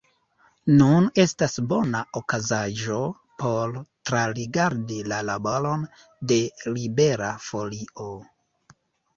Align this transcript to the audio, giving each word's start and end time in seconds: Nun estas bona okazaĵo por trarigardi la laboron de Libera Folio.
Nun 0.77 1.09
estas 1.23 1.57
bona 1.73 1.99
okazaĵo 2.21 2.97
por 3.43 3.77
trarigardi 4.11 4.99
la 5.13 5.21
laboron 5.29 5.87
de 6.33 6.41
Libera 6.79 7.33
Folio. 7.51 8.09